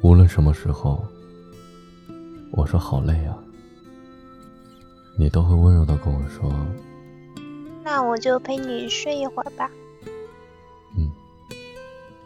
[0.00, 1.04] 无论什么时候，
[2.52, 3.36] 我说好累啊，
[5.18, 6.52] 你都会温柔的跟我说
[7.82, 9.70] ：“那我就陪你睡一会儿吧。”
[10.96, 11.10] 嗯，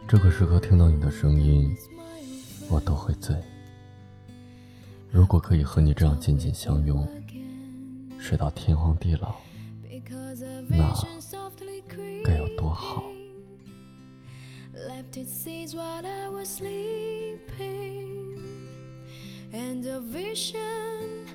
[0.07, 1.75] 这个时刻听到你的声音，
[2.69, 3.35] 我都会醉。
[5.11, 7.07] 如果可以和你这样紧紧相拥，
[8.19, 9.35] 睡到天荒地老，
[10.69, 10.93] 那
[12.23, 13.03] 该有多好。
[14.73, 17.47] Left its seeds while I was sleeping,
[19.51, 21.27] and a vision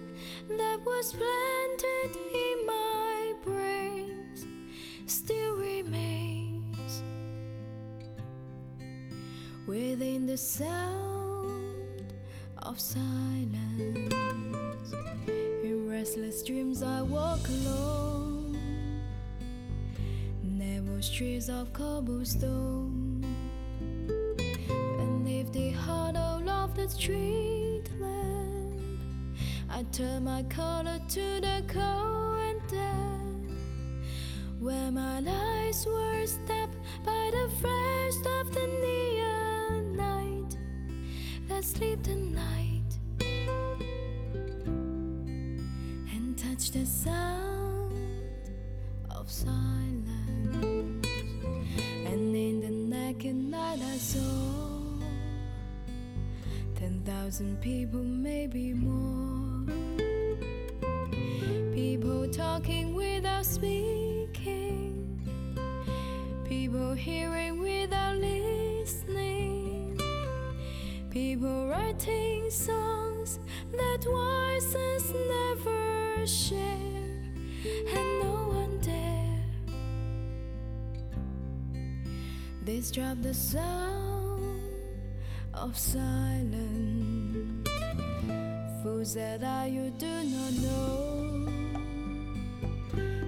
[0.49, 4.27] that was planted in my brain
[5.07, 7.03] still remains.
[9.67, 12.13] Within the sound
[12.59, 14.15] of silence.
[15.63, 18.59] In restless dreams, I walk alone,
[20.43, 23.08] narrow streets of cobblestone
[26.79, 29.37] the street lamp.
[29.69, 33.51] I turn my collar to the cold and damp.
[34.61, 40.57] Where my lies were stabbed by the flash of the neon night
[41.49, 42.93] that sleep the night
[46.15, 47.93] and touch the sound
[49.11, 50.07] of silence.
[52.07, 54.28] And in the naked night I saw
[57.09, 59.65] thousand people, maybe more.
[61.75, 65.19] People talking without speaking.
[66.45, 69.99] People hearing without listening.
[71.09, 73.39] People writing songs
[73.73, 77.23] that voices never share.
[77.97, 79.47] And no one dare.
[82.67, 84.08] They drop the sound
[85.61, 87.69] of silence.
[88.83, 91.49] Fools that I you do not know.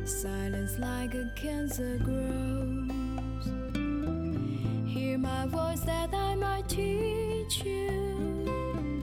[0.04, 3.46] Silence like a cancer grows.
[4.86, 9.02] Hear my voice that I might teach you.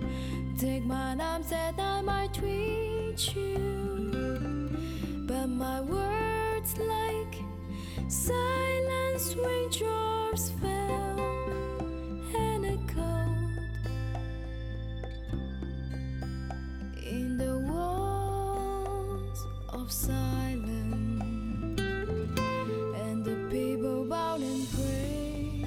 [0.58, 4.70] Take my arms that I might reach you.
[5.28, 7.36] But my words like
[8.08, 11.07] silence raindrops fell.
[19.70, 20.62] Of silence,
[21.80, 25.66] and the people bowed and prayed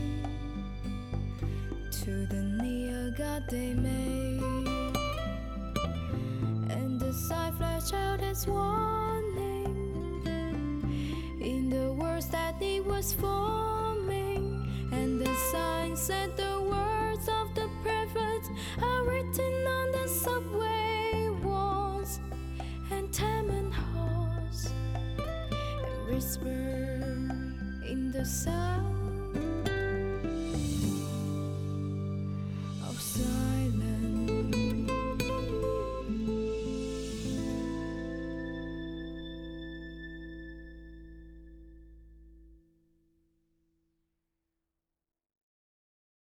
[1.91, 4.41] to the near God they made,
[6.71, 10.23] and the sign flashed out its warning
[11.41, 16.37] in the words that it was forming, and the sign said
[26.21, 26.49] whisper
[27.83, 29.00] in the sound